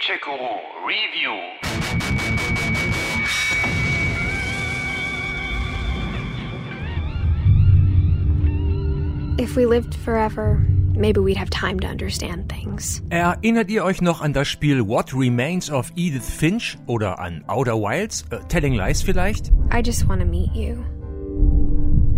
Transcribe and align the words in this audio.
Gadget-Guru 0.00 0.86
Review. 0.86 1.36
If 9.38 9.56
we 9.56 9.66
lived 9.66 9.94
forever, 9.94 10.64
maybe 10.94 11.20
we'd 11.20 11.36
have 11.36 11.50
time 11.50 11.78
to 11.80 11.86
understand 11.86 12.48
things. 12.48 13.02
Erinnert 13.10 13.68
ihr 13.70 13.84
euch 13.84 14.00
noch 14.00 14.22
an 14.22 14.32
das 14.32 14.48
Spiel 14.48 14.80
What 14.86 15.12
Remains 15.12 15.70
of 15.70 15.92
Edith 15.96 16.24
Finch 16.24 16.78
oder 16.86 17.20
an 17.20 17.44
Outer 17.48 17.76
Wilds? 17.76 18.24
Äh, 18.30 18.38
Telling 18.48 18.74
Lies 18.74 19.02
vielleicht? 19.02 19.50
I 19.70 19.82
just 19.82 20.08
want 20.08 20.20
to 20.20 20.26
meet 20.26 20.54
you 20.54 20.82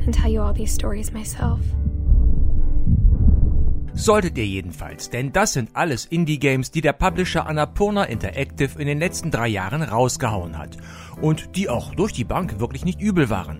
and 0.04 0.14
tell 0.14 0.30
you 0.30 0.40
all 0.40 0.54
these 0.54 0.72
stories 0.72 1.12
myself. 1.12 1.58
Solltet 3.94 4.38
ihr 4.38 4.46
jedenfalls, 4.46 5.10
denn 5.10 5.32
das 5.32 5.52
sind 5.52 5.70
alles 5.74 6.06
Indie-Games, 6.06 6.70
die 6.70 6.80
der 6.80 6.94
Publisher 6.94 7.46
Annapurna 7.46 8.04
Interactive 8.04 8.80
in 8.80 8.86
den 8.86 8.98
letzten 8.98 9.30
drei 9.30 9.48
Jahren 9.48 9.82
rausgehauen 9.82 10.56
hat. 10.56 10.78
Und 11.20 11.56
die 11.56 11.68
auch 11.68 11.94
durch 11.94 12.12
die 12.12 12.24
Bank 12.24 12.58
wirklich 12.58 12.86
nicht 12.86 13.02
übel 13.02 13.28
waren. 13.28 13.58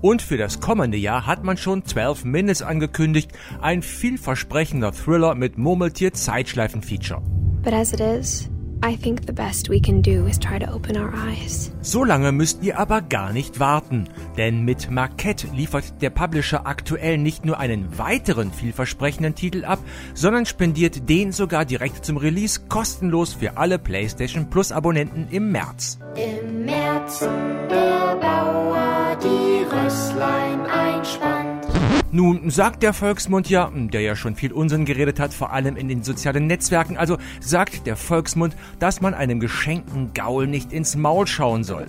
Und 0.00 0.22
für 0.22 0.38
das 0.38 0.60
kommende 0.60 0.96
Jahr 0.96 1.26
hat 1.26 1.44
man 1.44 1.58
schon 1.58 1.84
12 1.84 2.24
Minutes 2.24 2.62
angekündigt, 2.62 3.32
ein 3.60 3.82
vielversprechender 3.82 4.92
Thriller 4.92 5.34
mit 5.34 5.58
Murmeltier-Zeitschleifen-Feature. 5.58 7.22
But 7.62 7.72
as 7.74 7.92
it 7.92 8.00
is, 8.00 8.50
I 8.82 8.96
think 8.96 9.26
the 9.26 9.32
best 9.32 9.70
we 9.70 9.80
can 9.80 10.02
do 10.02 10.26
is 10.26 10.38
try 10.38 10.58
to 10.58 10.70
open 10.70 10.98
our 10.98 11.12
eyes. 11.14 11.72
So 11.80 12.04
lange 12.04 12.32
müsst 12.32 12.62
ihr 12.62 12.78
aber 12.78 13.00
gar 13.00 13.32
nicht 13.32 13.60
warten, 13.60 14.08
denn 14.36 14.64
mit 14.64 14.90
Marquette 14.90 15.48
liefert 15.48 16.00
der 16.02 16.10
Publisher 16.10 16.66
aktuell 16.66 17.18
nicht 17.18 17.44
nur 17.44 17.58
einen 17.58 17.98
weiteren 17.98 18.52
vielversprechenden 18.52 19.34
Titel 19.34 19.64
ab, 19.64 19.78
sondern 20.14 20.46
spendiert 20.46 21.08
den 21.08 21.32
sogar 21.32 21.64
direkt 21.64 22.04
zum 22.04 22.16
Release 22.16 22.60
kostenlos 22.68 23.34
für 23.34 23.56
alle 23.56 23.78
PlayStation 23.78 24.50
Plus 24.50 24.72
Abonnenten 24.72 25.28
im 25.30 25.52
März. 25.52 25.98
Im 26.16 26.64
Märzen 26.64 27.28
der 27.70 28.16
Bauer 28.20 29.18
die 29.22 29.64
Rösslein 29.64 30.66
einspannt. 30.66 31.66
Nun 32.14 32.48
sagt 32.48 32.84
der 32.84 32.92
Volksmund 32.92 33.50
ja, 33.50 33.72
der 33.74 34.00
ja 34.00 34.14
schon 34.14 34.36
viel 34.36 34.52
Unsinn 34.52 34.84
geredet 34.84 35.18
hat, 35.18 35.34
vor 35.34 35.52
allem 35.52 35.76
in 35.76 35.88
den 35.88 36.04
sozialen 36.04 36.46
Netzwerken, 36.46 36.96
also 36.96 37.18
sagt 37.40 37.88
der 37.88 37.96
Volksmund, 37.96 38.54
dass 38.78 39.00
man 39.00 39.14
einem 39.14 39.40
geschenkten 39.40 40.14
Gaul 40.14 40.46
nicht 40.46 40.72
ins 40.72 40.94
Maul 40.94 41.26
schauen 41.26 41.64
soll. 41.64 41.88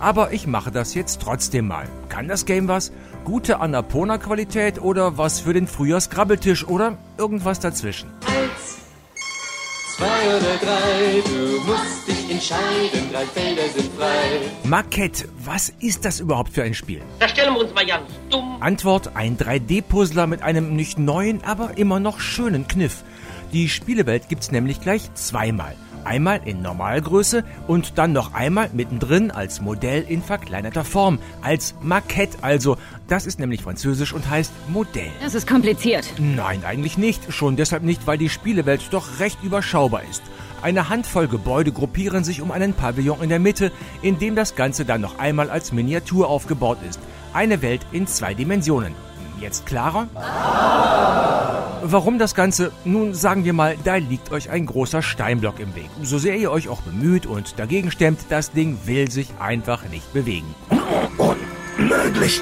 Aber 0.00 0.32
ich 0.32 0.46
mache 0.46 0.70
das 0.70 0.94
jetzt 0.94 1.20
trotzdem 1.22 1.68
mal. 1.68 1.86
Kann 2.08 2.28
das 2.28 2.44
Game 2.46 2.68
was? 2.68 2.92
Gute 3.24 3.60
Annapurna-Qualität 3.60 4.80
oder 4.80 5.18
was 5.18 5.40
für 5.40 5.52
den 5.52 5.66
Frühjahrsgrabbeltisch 5.66 6.66
oder 6.68 6.96
irgendwas 7.18 7.58
dazwischen? 7.60 8.10
Eins, 8.26 8.78
zwei 9.96 10.04
oder 10.28 10.56
drei, 10.60 11.22
du 11.24 11.60
musst 11.66 12.06
dich 12.06 12.30
entscheiden, 12.30 13.10
drei 13.10 13.24
Felder 13.24 13.68
sind 13.74 13.90
frei. 13.94 14.40
Marquette, 14.64 15.28
was 15.44 15.70
ist 15.80 16.04
das 16.04 16.20
überhaupt 16.20 16.52
für 16.52 16.62
ein 16.62 16.74
Spiel? 16.74 17.02
Da 17.18 17.28
stellen 17.28 17.54
wir 17.54 17.60
uns 17.60 17.74
mal 17.74 17.86
ganz 17.86 18.10
dumm. 18.30 18.58
Antwort, 18.60 19.10
ein 19.14 19.38
3D-Puzzler 19.38 20.26
mit 20.26 20.42
einem 20.42 20.76
nicht 20.76 20.98
neuen, 20.98 21.42
aber 21.42 21.78
immer 21.78 21.98
noch 22.00 22.20
schönen 22.20 22.68
Kniff. 22.68 23.02
Die 23.52 23.68
Spielewelt 23.68 24.28
gibt's 24.28 24.50
nämlich 24.50 24.80
gleich 24.80 25.12
zweimal. 25.14 25.74
Einmal 26.06 26.40
in 26.44 26.62
Normalgröße 26.62 27.42
und 27.66 27.98
dann 27.98 28.12
noch 28.12 28.32
einmal 28.32 28.70
mittendrin 28.72 29.32
als 29.32 29.60
Modell 29.60 30.04
in 30.08 30.22
verkleinerter 30.22 30.84
Form, 30.84 31.18
als 31.42 31.74
Maquette 31.82 32.38
also. 32.42 32.76
Das 33.08 33.26
ist 33.26 33.40
nämlich 33.40 33.62
französisch 33.62 34.12
und 34.12 34.30
heißt 34.30 34.52
Modell. 34.68 35.10
Das 35.20 35.34
ist 35.34 35.48
kompliziert. 35.48 36.08
Nein, 36.18 36.64
eigentlich 36.64 36.96
nicht. 36.96 37.32
Schon 37.32 37.56
deshalb 37.56 37.82
nicht, 37.82 38.06
weil 38.06 38.18
die 38.18 38.28
Spielewelt 38.28 38.82
doch 38.92 39.18
recht 39.18 39.42
überschaubar 39.42 40.02
ist. 40.08 40.22
Eine 40.62 40.88
Handvoll 40.88 41.26
Gebäude 41.26 41.72
gruppieren 41.72 42.22
sich 42.22 42.40
um 42.40 42.52
einen 42.52 42.72
Pavillon 42.74 43.22
in 43.22 43.28
der 43.28 43.40
Mitte, 43.40 43.72
in 44.00 44.20
dem 44.20 44.36
das 44.36 44.54
Ganze 44.54 44.84
dann 44.84 45.00
noch 45.00 45.18
einmal 45.18 45.50
als 45.50 45.72
Miniatur 45.72 46.28
aufgebaut 46.28 46.78
ist. 46.88 47.00
Eine 47.34 47.62
Welt 47.62 47.84
in 47.90 48.06
zwei 48.06 48.32
Dimensionen. 48.32 48.94
Jetzt 49.40 49.66
klarer? 49.66 50.08
Warum 51.82 52.18
das 52.18 52.34
Ganze? 52.34 52.72
Nun 52.84 53.14
sagen 53.14 53.44
wir 53.44 53.52
mal, 53.52 53.76
da 53.84 53.96
liegt 53.96 54.32
euch 54.32 54.50
ein 54.50 54.66
großer 54.66 55.02
Steinblock 55.02 55.60
im 55.60 55.74
Weg. 55.74 55.90
So 56.02 56.18
sehr 56.18 56.36
ihr 56.36 56.50
euch 56.50 56.68
auch 56.68 56.80
bemüht 56.80 57.26
und 57.26 57.58
dagegen 57.58 57.90
stemmt, 57.90 58.20
das 58.30 58.50
Ding 58.50 58.78
will 58.86 59.10
sich 59.10 59.28
einfach 59.38 59.84
nicht 59.90 60.12
bewegen. 60.12 60.54
Unmöglich. 61.18 62.40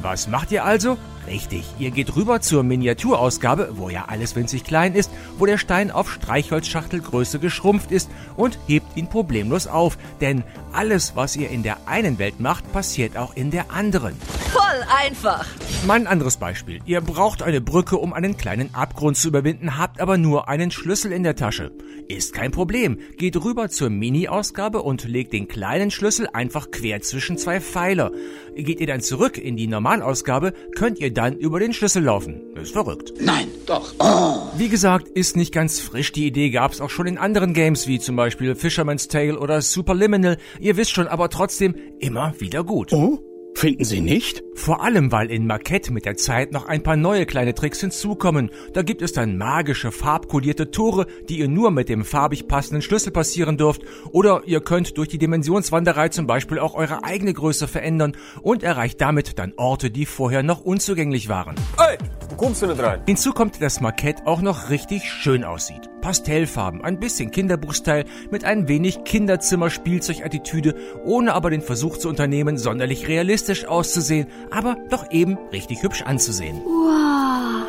Was 0.00 0.28
macht 0.28 0.52
ihr 0.52 0.64
also? 0.64 0.96
Richtig, 1.28 1.64
ihr 1.78 1.90
geht 1.90 2.16
rüber 2.16 2.40
zur 2.40 2.62
Miniaturausgabe, 2.62 3.72
wo 3.74 3.90
ja 3.90 4.06
alles 4.08 4.34
winzig 4.34 4.64
klein 4.64 4.94
ist, 4.94 5.10
wo 5.36 5.44
der 5.44 5.58
Stein 5.58 5.90
auf 5.90 6.10
Streichholzschachtelgröße 6.10 7.38
geschrumpft 7.38 7.92
ist 7.92 8.10
und 8.36 8.58
hebt 8.66 8.96
ihn 8.96 9.08
problemlos 9.08 9.66
auf, 9.66 9.98
denn 10.22 10.42
alles, 10.72 11.16
was 11.16 11.36
ihr 11.36 11.50
in 11.50 11.62
der 11.62 11.86
einen 11.86 12.18
Welt 12.18 12.40
macht, 12.40 12.72
passiert 12.72 13.16
auch 13.18 13.36
in 13.36 13.50
der 13.50 13.70
anderen. 13.70 14.16
Voll 14.52 14.86
einfach. 14.88 15.46
Mal 15.86 16.00
ein 16.00 16.06
anderes 16.06 16.38
Beispiel. 16.38 16.80
Ihr 16.86 17.00
braucht 17.00 17.42
eine 17.42 17.60
Brücke, 17.60 17.98
um 17.98 18.12
einen 18.12 18.36
kleinen 18.36 18.74
Abgrund 18.74 19.16
zu 19.16 19.28
überwinden, 19.28 19.78
habt 19.78 20.00
aber 20.00 20.18
nur 20.18 20.48
einen 20.48 20.70
Schlüssel 20.70 21.12
in 21.12 21.22
der 21.22 21.36
Tasche. 21.36 21.70
Ist 22.08 22.32
kein 22.32 22.50
Problem. 22.50 22.98
Geht 23.16 23.36
rüber 23.36 23.68
zur 23.68 23.90
Mini-Ausgabe 23.90 24.82
und 24.82 25.04
legt 25.04 25.32
den 25.32 25.46
kleinen 25.46 25.90
Schlüssel 25.90 26.28
einfach 26.32 26.70
quer 26.70 27.00
zwischen 27.02 27.38
zwei 27.38 27.60
Pfeiler. 27.60 28.10
Geht 28.56 28.80
ihr 28.80 28.86
dann 28.86 29.02
zurück 29.02 29.38
in 29.38 29.56
die 29.56 29.66
Normalausgabe, 29.66 30.52
könnt 30.74 30.98
ihr 30.98 31.12
dann 31.18 31.36
über 31.36 31.58
den 31.58 31.72
Schlüssel 31.72 32.04
laufen. 32.04 32.54
Ist 32.54 32.72
verrückt. 32.72 33.12
Nein, 33.20 33.48
doch. 33.66 33.92
Oh. 33.98 34.36
Wie 34.56 34.68
gesagt, 34.68 35.08
ist 35.08 35.36
nicht 35.36 35.52
ganz 35.52 35.80
frisch. 35.80 36.12
Die 36.12 36.26
Idee 36.28 36.50
gab's 36.50 36.80
auch 36.80 36.90
schon 36.90 37.08
in 37.08 37.18
anderen 37.18 37.54
Games, 37.54 37.88
wie 37.88 37.98
zum 37.98 38.14
Beispiel 38.14 38.54
Fisherman's 38.54 39.08
Tale 39.08 39.36
oder 39.36 39.60
Superliminal. 39.60 40.36
Ihr 40.60 40.76
wisst 40.76 40.92
schon, 40.92 41.08
aber 41.08 41.28
trotzdem 41.28 41.74
immer 41.98 42.34
wieder 42.38 42.62
gut. 42.62 42.92
Oh? 42.92 43.18
Finden 43.56 43.82
Sie 43.84 44.00
nicht? 44.00 44.44
Vor 44.58 44.82
allem, 44.82 45.12
weil 45.12 45.30
in 45.30 45.46
Marquette 45.46 45.92
mit 45.92 46.04
der 46.04 46.16
Zeit 46.16 46.50
noch 46.50 46.66
ein 46.66 46.82
paar 46.82 46.96
neue 46.96 47.26
kleine 47.26 47.54
Tricks 47.54 47.80
hinzukommen. 47.80 48.50
Da 48.72 48.82
gibt 48.82 49.02
es 49.02 49.12
dann 49.12 49.38
magische, 49.38 49.92
farbkodierte 49.92 50.72
Tore, 50.72 51.06
die 51.28 51.38
ihr 51.38 51.46
nur 51.48 51.70
mit 51.70 51.88
dem 51.88 52.04
farbig 52.04 52.48
passenden 52.48 52.82
Schlüssel 52.82 53.12
passieren 53.12 53.56
dürft. 53.56 53.82
Oder 54.10 54.42
ihr 54.46 54.60
könnt 54.60 54.98
durch 54.98 55.08
die 55.08 55.18
Dimensionswanderei 55.18 56.08
zum 56.08 56.26
Beispiel 56.26 56.58
auch 56.58 56.74
eure 56.74 57.04
eigene 57.04 57.32
Größe 57.32 57.68
verändern 57.68 58.16
und 58.42 58.64
erreicht 58.64 59.00
damit 59.00 59.38
dann 59.38 59.52
Orte, 59.56 59.92
die 59.92 60.06
vorher 60.06 60.42
noch 60.42 60.60
unzugänglich 60.60 61.28
waren. 61.28 61.54
Ey, 61.78 61.96
wo 62.28 62.34
kommst 62.34 62.60
du 62.60 62.66
nicht 62.66 62.82
rein? 62.82 63.00
Hinzu 63.06 63.32
kommt, 63.32 63.62
dass 63.62 63.80
Marquette 63.80 64.26
auch 64.26 64.42
noch 64.42 64.70
richtig 64.70 65.04
schön 65.04 65.44
aussieht. 65.44 65.88
Pastellfarben, 66.00 66.82
ein 66.82 67.00
bisschen 67.00 67.30
Kinderbuchstyle 67.30 68.04
mit 68.30 68.44
ein 68.44 68.68
wenig 68.68 69.04
Kinderzimmer-Spielzeugattitüde, 69.04 70.74
ohne 71.04 71.34
aber 71.34 71.50
den 71.50 71.60
Versuch 71.60 71.96
zu 71.96 72.08
unternehmen, 72.08 72.56
sonderlich 72.56 73.08
realistisch 73.08 73.66
auszusehen, 73.66 74.28
aber 74.50 74.76
doch 74.90 75.10
eben 75.10 75.38
richtig 75.52 75.82
hübsch 75.82 76.02
anzusehen. 76.02 76.60
Wow, 76.64 77.66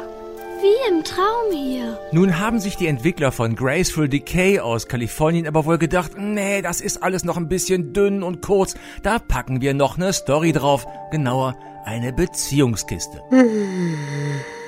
wie 0.62 0.94
im 0.94 1.04
Traum 1.04 1.52
hier. 1.52 2.00
Nun 2.12 2.40
haben 2.40 2.60
sich 2.60 2.76
die 2.76 2.88
Entwickler 2.88 3.32
von 3.32 3.56
Graceful 3.56 4.10
Decay 4.10 4.60
aus 4.60 4.88
Kalifornien 4.88 5.48
aber 5.48 5.66
wohl 5.66 5.78
gedacht, 5.78 6.12
nee, 6.18 6.62
das 6.62 6.82
ist 6.82 7.02
alles 7.04 7.24
noch 7.24 7.38
ein 7.38 7.48
bisschen 7.48 7.94
dünn 7.94 8.24
und 8.24 8.42
kurz, 8.42 8.76
da 9.04 9.20
packen 9.20 9.62
wir 9.62 9.74
noch 9.74 9.98
eine 9.98 10.14
Story 10.14 10.52
drauf, 10.52 10.86
genauer 11.12 11.56
eine 11.86 12.14
Beziehungskiste. 12.14 13.22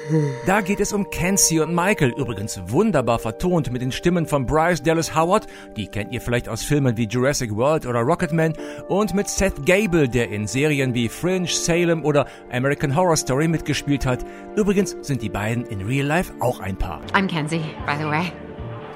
Da 0.45 0.61
geht 0.61 0.79
es 0.79 0.93
um 0.93 1.09
Kenzie 1.09 1.59
und 1.59 1.73
Michael, 1.73 2.13
übrigens 2.17 2.59
wunderbar 2.67 3.19
vertont 3.19 3.71
mit 3.71 3.81
den 3.81 3.91
Stimmen 3.91 4.25
von 4.25 4.45
Bryce 4.45 4.81
Dallas 4.81 5.15
Howard, 5.15 5.47
die 5.75 5.87
kennt 5.87 6.11
ihr 6.11 6.21
vielleicht 6.21 6.49
aus 6.49 6.63
Filmen 6.63 6.97
wie 6.97 7.05
Jurassic 7.05 7.55
World 7.55 7.85
oder 7.85 8.01
Rocketman, 8.01 8.53
und 8.87 9.13
mit 9.13 9.27
Seth 9.27 9.65
Gable, 9.65 10.09
der 10.09 10.29
in 10.29 10.47
Serien 10.47 10.93
wie 10.93 11.09
Fringe, 11.09 11.47
Salem 11.47 12.03
oder 12.03 12.25
American 12.51 12.95
Horror 12.95 13.17
Story 13.17 13.47
mitgespielt 13.47 14.05
hat. 14.05 14.25
Übrigens 14.55 14.95
sind 15.01 15.21
die 15.21 15.29
beiden 15.29 15.65
in 15.65 15.81
Real 15.81 16.05
Life 16.05 16.33
auch 16.39 16.59
ein 16.59 16.77
Paar. 16.77 17.01
I'm 17.13 17.27
Kenzie, 17.27 17.63
by 17.85 17.95
the 17.97 18.05
way. 18.05 18.31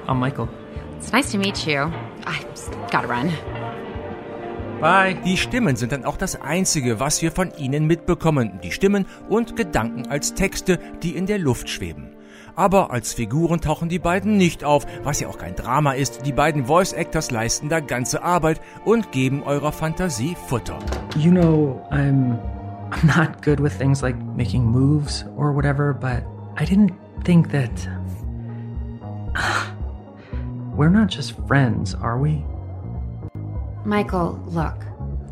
I'm 0.06 0.18
Michael. 0.18 0.48
It's 0.98 1.12
nice 1.12 1.30
to 1.32 1.38
meet 1.38 1.66
you. 1.66 1.90
I 2.26 2.44
just 2.50 2.72
gotta 2.90 3.06
run. 3.06 3.30
Bye. 4.80 5.16
Die 5.24 5.38
Stimmen 5.38 5.76
sind 5.76 5.92
dann 5.92 6.04
auch 6.04 6.18
das 6.18 6.40
Einzige, 6.40 7.00
was 7.00 7.22
wir 7.22 7.32
von 7.32 7.50
ihnen 7.56 7.86
mitbekommen. 7.86 8.60
Die 8.62 8.72
Stimmen 8.72 9.06
und 9.28 9.56
Gedanken 9.56 10.06
als 10.06 10.34
Texte, 10.34 10.78
die 11.02 11.16
in 11.16 11.24
der 11.24 11.38
Luft 11.38 11.70
schweben. 11.70 12.12
Aber 12.56 12.90
als 12.90 13.14
Figuren 13.14 13.60
tauchen 13.60 13.88
die 13.88 13.98
beiden 13.98 14.36
nicht 14.36 14.64
auf, 14.64 14.86
was 15.02 15.20
ja 15.20 15.28
auch 15.28 15.38
kein 15.38 15.56
Drama 15.56 15.92
ist. 15.92 16.26
Die 16.26 16.32
beiden 16.32 16.66
Voice 16.66 16.92
Actors 16.92 17.30
leisten 17.30 17.68
da 17.70 17.80
ganze 17.80 18.22
Arbeit 18.22 18.60
und 18.84 19.12
geben 19.12 19.42
eurer 19.42 19.72
Fantasie 19.72 20.36
Futter. 20.46 20.78
You 21.16 21.30
know, 21.30 21.82
I'm 21.90 22.38
I'm 22.90 23.06
not 23.06 23.42
good 23.42 23.60
with 23.60 23.76
things 23.76 24.02
like 24.02 24.16
making 24.36 24.64
moves 24.64 25.24
or 25.36 25.54
whatever, 25.54 25.92
but 25.92 26.22
I 26.58 26.64
didn't 26.64 26.92
think 27.24 27.50
that 27.50 27.70
we're 30.76 30.90
not 30.90 31.08
just 31.08 31.34
friends, 31.46 31.94
are 31.94 32.18
we? 32.18 32.44
Michael, 33.86 34.42
look, 34.46 34.76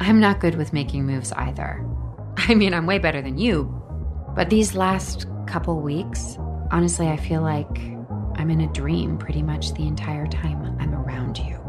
I'm 0.01 0.21
not 0.21 0.41
good 0.41 0.55
with 0.55 0.73
making 0.73 1.05
moves 1.05 1.33
either. 1.33 1.85
I 2.37 2.55
mean, 2.55 2.73
I'm 2.73 2.87
way 2.87 2.99
better 2.99 3.21
than 3.21 3.37
you, 3.37 3.65
but 4.35 4.49
these 4.49 4.75
last 4.75 5.27
couple 5.47 5.81
weeks, 5.81 6.39
Honestly, 6.75 7.09
I 7.09 7.17
feel 7.17 7.41
like 7.43 7.79
I'm 8.37 8.51
in 8.51 8.62
a 8.62 8.73
dream 8.73 9.17
pretty 9.17 9.43
much 9.43 9.75
the 9.75 9.87
entire 9.87 10.27
time 10.27 10.77
I'm 10.81 10.93
around 10.93 11.39
you. 11.39 11.61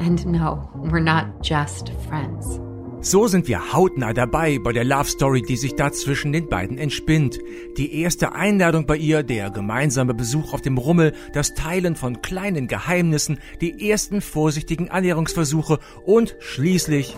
And 0.00 0.26
no, 0.26 0.70
we're 0.74 1.00
not 1.00 1.40
just 1.40 1.92
friends. 2.06 2.60
So 3.04 3.26
sind 3.26 3.48
wir 3.48 3.72
hautnah 3.72 4.12
dabei 4.12 4.60
bei 4.62 4.72
der 4.72 4.84
Love 4.84 5.06
Story, 5.06 5.42
die 5.42 5.56
sich 5.56 5.74
da 5.74 5.90
zwischen 5.90 6.32
den 6.32 6.48
beiden 6.48 6.78
entspinnt. 6.78 7.40
Die 7.76 8.00
erste 8.00 8.32
Einladung 8.36 8.86
bei 8.86 8.96
ihr, 8.96 9.24
der 9.24 9.50
gemeinsame 9.50 10.14
Besuch 10.14 10.54
auf 10.54 10.60
dem 10.60 10.78
Rummel, 10.78 11.12
das 11.32 11.54
Teilen 11.54 11.96
von 11.96 12.22
kleinen 12.22 12.68
Geheimnissen, 12.68 13.40
die 13.60 13.90
ersten 13.90 14.20
vorsichtigen 14.20 14.88
Annäherungsversuche 14.88 15.80
und 16.06 16.36
schließlich 16.38 17.16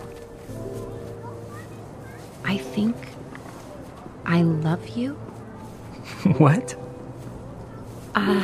I 2.49 2.59
think 2.73 2.95
I 4.27 4.41
love 4.41 4.79
you. 4.95 5.13
What? 6.39 6.75
Uh, 8.15 8.41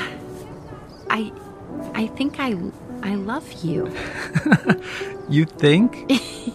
I, 1.10 1.32
I 1.96 2.08
think 2.16 2.40
I, 2.40 2.56
I 3.04 3.16
love 3.16 3.44
you. 3.64 3.88
You 5.32 5.46
think? 5.46 6.10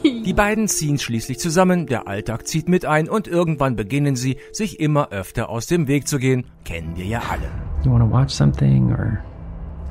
Die 0.05 0.35
beiden 0.35 0.69
ziehen 0.69 0.99
schließlich 0.99 1.39
zusammen, 1.39 1.87
der 1.87 2.09
Alltag 2.09 2.47
zieht 2.47 2.69
mit 2.69 2.85
ein 2.85 3.09
und 3.09 3.27
irgendwann 3.27 3.75
beginnen 3.75 4.17
sie, 4.17 4.37
sich 4.53 4.81
immer 4.81 5.13
öfter 5.13 5.49
aus 5.49 5.67
dem 5.67 5.89
Weg 5.89 6.07
zu 6.07 6.19
gehen. 6.19 6.45
Kennen 6.67 6.95
wir 6.95 7.07
ja 7.07 7.23
alle. 7.31 7.51
You 7.85 7.93
want 7.93 8.05
to 8.05 8.11
watch 8.11 8.35
something 8.35 8.91
or? 8.93 9.25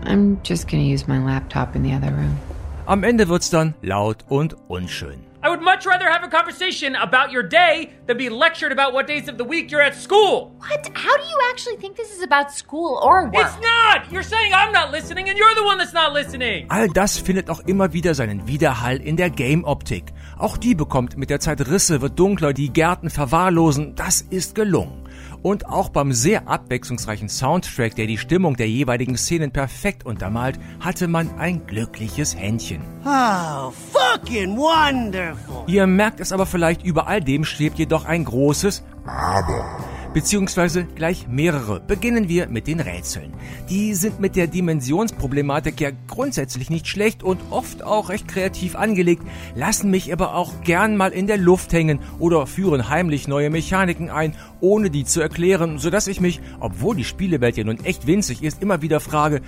I'm 0.06 0.38
just 0.46 0.69
gonna 0.69 0.84
use 0.84 1.06
my 1.07 1.18
laptop 1.18 1.75
in 1.75 1.84
the 1.84 1.96
other 1.96 2.12
room. 2.12 2.38
Am 2.86 3.01
Ende 3.04 3.28
wird's 3.28 3.50
dann 3.50 3.74
laut 3.81 4.18
und 4.30 4.56
unschön. 4.68 5.18
I 5.45 5.50
would 5.50 5.62
much 5.62 5.86
rather 5.86 6.09
have 6.09 6.24
a 6.24 6.27
conversation 6.27 6.95
about 6.95 7.31
your 7.31 7.44
day 7.44 7.92
than 8.07 8.18
be 8.18 8.30
lectured 8.30 8.71
about 8.71 8.94
what 8.94 9.06
days 9.06 9.27
of 9.30 9.38
the 9.38 9.44
week 9.44 9.69
you're 9.69 9.80
at 9.80 9.94
school. 9.94 10.56
What? 10.57 10.89
How 10.95 11.15
do 11.15 11.24
you 11.24 11.39
actually 11.51 11.75
think 11.75 11.95
this 11.95 12.12
is 12.12 12.24
about 12.24 12.51
school 12.51 13.00
or 13.03 13.25
work? 13.25 13.36
It's 13.36 13.59
not! 13.62 14.12
You're 14.12 14.24
saying 14.24 14.53
I'm 14.56 14.71
not 14.71 14.92
listening 14.92 15.30
and 15.30 15.38
you're 15.38 15.53
the 15.53 15.63
one 15.63 15.77
that's 15.77 15.94
not 15.94 16.13
listening! 16.13 16.65
All 16.71 16.88
das 16.88 17.19
findet 17.19 17.51
auch 17.51 17.59
immer 17.68 17.94
wieder 17.94 18.15
seinen 18.15 18.47
Widerhall 18.47 18.97
in 18.97 19.18
der 19.18 19.30
Game-Optik. 19.30 20.13
Auch 20.39 20.57
die 20.57 20.74
bekommt 20.74 21.15
mit 21.15 21.30
der 21.30 21.39
Zeit 21.39 21.62
Risse, 21.69 22.01
wird 22.01 22.18
dunkler, 22.18 22.51
die 22.51 22.74
Gärten 22.74 23.12
verwahrlosen. 23.12 23.94
Das 23.94 24.21
ist 24.21 24.56
gelungen. 24.56 25.05
Und 25.45 25.68
auch 25.68 25.89
beim 25.89 26.12
sehr 26.12 26.47
abwechslungsreichen 26.47 27.30
Soundtrack, 27.30 27.94
der 27.94 28.07
die 28.07 28.18
Stimmung 28.18 28.56
der 28.56 28.68
jeweiligen 28.68 29.15
Szenen 29.15 29.51
perfekt 29.51 30.03
untermalt, 30.03 30.59
hatte 30.80 31.07
man 31.07 31.38
ein 31.38 31.68
glückliches 31.68 32.36
Händchen. 32.36 32.81
Oh, 33.06 33.71
fucking 33.94 34.57
wonderful. 34.57 35.65
Ihr 35.68 35.86
merkt 35.86 36.19
es 36.19 36.31
aber 36.31 36.47
vielleicht, 36.47 36.83
über 36.83 37.06
all 37.06 37.21
dem 37.21 37.45
schwebt 37.45 37.77
jedoch 37.77 38.06
ein 38.06 38.25
großes 38.25 38.81
Aber. 39.06 39.94
Beziehungsweise 40.15 40.85
gleich 40.85 41.27
mehrere. 41.27 41.81
Beginnen 41.81 42.29
wir 42.29 42.47
mit 42.47 42.67
den 42.67 42.79
Rätseln. 42.79 43.33
Die 43.69 43.94
sind 43.95 44.21
mit 44.21 44.38
der 44.38 44.47
Dimensionsproblematik 44.47 45.81
ja 45.81 45.89
grundsätzlich 46.07 46.69
nicht 46.69 46.88
schlecht 46.88 47.21
und 47.21 47.41
oft 47.50 47.83
auch 47.83 48.07
recht 48.07 48.25
kreativ 48.25 48.77
angelegt, 48.77 49.23
lassen 49.56 49.91
mich 49.91 50.13
aber 50.13 50.35
auch 50.35 50.62
gern 50.63 50.95
mal 50.95 51.12
in 51.12 51.27
der 51.27 51.38
Luft 51.38 51.73
hängen 51.73 52.00
oder 52.17 52.47
führen 52.47 52.88
heimlich 52.88 53.27
neue 53.27 53.50
Mechaniken 53.50 54.09
ein, 54.09 54.38
ohne 54.62 54.89
die 54.89 55.03
zu 55.03 55.19
erklären, 55.19 55.79
sodass 55.79 56.07
ich 56.07 56.21
mich, 56.21 56.39
obwohl 56.62 56.95
die 56.95 57.03
Spielewelt 57.03 57.57
ja 57.57 57.65
nun 57.65 57.83
echt 57.83 58.07
winzig 58.07 58.41
ist, 58.41 58.62
immer 58.62 58.81
wieder 58.81 59.01
frage, 59.01 59.41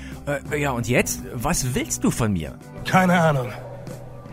äh, 0.51 0.61
ja 0.61 0.71
und 0.71 0.89
jetzt, 0.89 1.21
was 1.33 1.75
willst 1.75 2.03
du 2.03 2.11
von 2.11 2.33
mir? 2.33 2.59
Keine 2.83 3.17
Ahnung. 3.21 3.47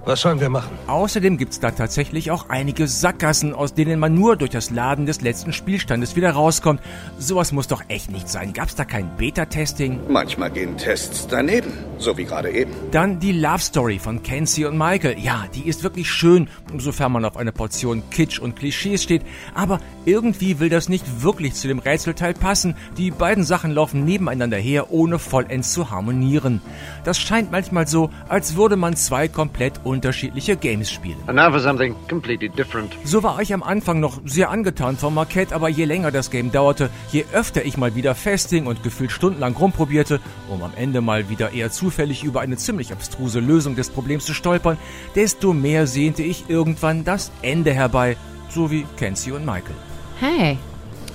Was 0.06 0.20
sollen 0.20 0.38
wir 0.38 0.50
machen? 0.50 0.76
Außerdem 0.86 1.38
gibt's 1.38 1.60
da 1.60 1.70
tatsächlich 1.70 2.30
auch 2.30 2.50
einige 2.50 2.86
Sackgassen, 2.86 3.54
aus 3.54 3.72
denen 3.72 3.98
man 3.98 4.12
nur 4.12 4.36
durch 4.36 4.50
das 4.50 4.70
Laden 4.70 5.06
des 5.06 5.22
letzten 5.22 5.54
Spielstandes 5.54 6.14
wieder 6.14 6.32
rauskommt. 6.32 6.82
Sowas 7.18 7.52
muss 7.52 7.68
doch 7.68 7.82
echt 7.88 8.10
nicht 8.10 8.28
sein. 8.28 8.52
Gab's 8.52 8.74
da 8.74 8.84
kein 8.84 9.16
Beta-Testing? 9.16 10.00
Manchmal 10.08 10.50
gehen 10.50 10.76
Tests 10.76 11.26
daneben, 11.26 11.72
so 11.96 12.18
wie 12.18 12.24
gerade 12.24 12.50
eben. 12.50 12.70
Dann 12.90 13.18
die 13.18 13.32
Love 13.32 13.60
Story 13.60 13.98
von 13.98 14.22
Kenzie 14.22 14.66
und 14.66 14.76
Michael. 14.76 15.18
Ja, 15.18 15.46
die 15.54 15.66
ist 15.66 15.82
wirklich 15.82 16.10
schön, 16.10 16.50
sofern 16.76 17.12
man 17.12 17.24
auf 17.24 17.38
eine 17.38 17.52
Portion 17.52 18.02
Kitsch 18.10 18.38
und 18.38 18.56
Klischees 18.56 19.02
steht. 19.02 19.22
Aber 19.54 19.80
irgendwie 20.04 20.60
will 20.60 20.68
das 20.68 20.90
nicht 20.90 21.22
wirklich 21.22 21.54
zu 21.54 21.66
dem 21.66 21.78
Rätselteil 21.78 22.34
passen. 22.34 22.76
Die 22.98 23.10
beiden 23.10 23.44
Sachen 23.44 23.70
laufen 23.70 24.04
nebeneinander 24.04 24.58
her, 24.58 24.92
ohne 24.92 25.18
vollends 25.18 25.72
zu 25.72 25.90
harmonieren. 25.90 26.60
Das 27.04 27.18
scheint 27.18 27.50
manchmal 27.50 27.88
so, 27.88 28.10
als 28.28 28.54
würde 28.54 28.76
man 28.76 28.96
zwei 28.96 29.28
komplett 29.28 29.80
unterschiedliche 29.94 30.56
Games 30.56 30.90
spielen. 30.90 31.16
And 31.26 31.36
now 31.36 31.50
for 31.50 31.60
something 31.60 31.94
completely 32.08 32.48
different. 32.48 32.96
So 33.04 33.22
war 33.22 33.40
ich 33.40 33.54
am 33.54 33.62
Anfang 33.62 34.00
noch 34.00 34.20
sehr 34.24 34.50
angetan 34.50 34.96
vom 34.96 35.14
Marquette, 35.14 35.54
aber 35.54 35.68
je 35.68 35.84
länger 35.84 36.10
das 36.10 36.30
Game 36.30 36.52
dauerte, 36.52 36.90
je 37.10 37.24
öfter 37.32 37.64
ich 37.64 37.76
mal 37.76 37.94
wieder 37.94 38.14
festhing 38.14 38.66
und 38.66 38.82
gefühlt 38.82 39.12
stundenlang 39.12 39.54
rumprobierte, 39.54 40.20
um 40.48 40.62
am 40.62 40.72
Ende 40.76 41.00
mal 41.00 41.28
wieder 41.28 41.52
eher 41.52 41.70
zufällig 41.70 42.24
über 42.24 42.40
eine 42.40 42.56
ziemlich 42.56 42.92
abstruse 42.92 43.40
Lösung 43.40 43.76
des 43.76 43.90
Problems 43.90 44.24
zu 44.26 44.34
stolpern, 44.34 44.76
desto 45.14 45.52
mehr 45.52 45.86
sehnte 45.86 46.22
ich 46.22 46.44
irgendwann 46.48 47.04
das 47.04 47.32
Ende 47.42 47.72
herbei, 47.72 48.16
so 48.50 48.70
wie 48.70 48.84
Kenzie 48.96 49.32
und 49.32 49.46
Michael. 49.46 49.76
Hey, 50.20 50.58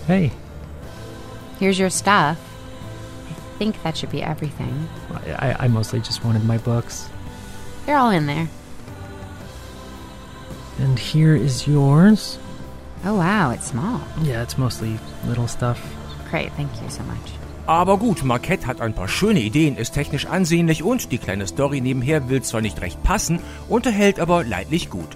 Hey, 0.09 0.31
here's 1.59 1.77
your 1.77 1.91
stuff. 1.91 2.35
I 3.29 3.33
think 3.59 3.83
that 3.83 3.95
should 3.95 4.09
be 4.09 4.23
everything. 4.23 4.89
I, 5.37 5.55
I 5.65 5.67
mostly 5.67 5.99
just 5.99 6.25
wanted 6.25 6.43
my 6.45 6.57
books. 6.57 7.07
They're 7.85 7.97
all 7.97 8.09
in 8.09 8.25
there. 8.25 8.49
And 10.81 10.97
here 10.97 11.35
is 11.35 11.67
yours. 11.67 12.39
Oh 13.05 13.15
wow, 13.15 13.51
it's 13.51 13.67
small. 13.67 14.01
Yeah, 14.23 14.43
it's 14.43 14.57
mostly 14.57 14.99
little 15.27 15.47
stuff. 15.47 15.79
Great, 16.29 16.51
thank 16.53 16.69
you 16.81 16.89
so 16.89 17.03
much. 17.03 17.33
Aber 17.65 17.97
gut, 17.97 18.23
Marquette 18.23 18.65
hat 18.65 18.81
ein 18.81 18.93
paar 18.93 19.07
schöne 19.07 19.41
Ideen, 19.41 19.77
ist 19.77 19.93
technisch 19.93 20.25
ansehnlich 20.25 20.81
und 20.81 21.11
die 21.11 21.19
kleine 21.19 21.45
Story 21.45 21.81
nebenher 21.81 22.27
will 22.27 22.41
zwar 22.41 22.61
nicht 22.61 22.81
recht 22.81 23.03
passen, 23.03 23.39
unterhält 23.67 24.19
aber 24.19 24.43
leidlich 24.43 24.89
gut. 24.89 25.09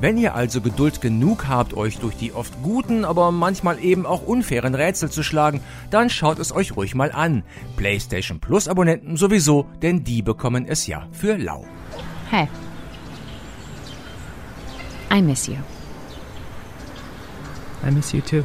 Wenn 0.00 0.18
ihr 0.18 0.34
also 0.34 0.60
Geduld 0.60 1.00
genug 1.00 1.48
habt, 1.48 1.74
euch 1.74 1.98
durch 1.98 2.16
die 2.16 2.32
oft 2.32 2.52
guten, 2.62 3.04
aber 3.04 3.30
manchmal 3.32 3.82
eben 3.82 4.04
auch 4.06 4.26
unfairen 4.26 4.74
Rätsel 4.74 5.10
zu 5.10 5.22
schlagen, 5.22 5.60
dann 5.90 6.10
schaut 6.10 6.38
es 6.38 6.54
euch 6.54 6.76
ruhig 6.76 6.94
mal 6.94 7.12
an. 7.12 7.42
PlayStation 7.76 8.40
Plus 8.40 8.68
Abonnenten 8.68 9.16
sowieso, 9.16 9.66
denn 9.80 10.04
die 10.04 10.22
bekommen 10.22 10.66
es 10.66 10.86
ja 10.86 11.06
für 11.12 11.36
lau. 11.36 11.64
Hey. 12.30 12.48
I 15.14 15.20
miss 15.20 15.48
you. 15.48 15.58
I 17.84 17.90
miss 17.90 18.12
you 18.12 18.20
too. 18.20 18.44